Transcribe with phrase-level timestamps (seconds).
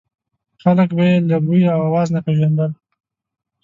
[0.63, 2.71] خلک به یې له بوی او اواز نه پېژندل.